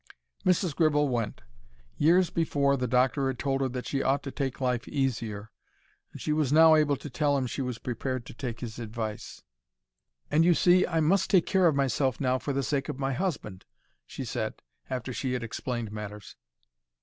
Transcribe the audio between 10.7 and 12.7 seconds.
I must take care of myself now for the